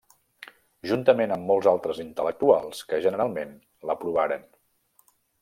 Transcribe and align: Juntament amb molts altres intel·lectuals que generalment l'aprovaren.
Juntament 0.91 1.33
amb 1.35 1.45
molts 1.51 1.69
altres 1.73 1.99
intel·lectuals 2.05 2.81
que 2.93 3.03
generalment 3.05 3.53
l'aprovaren. 3.91 4.51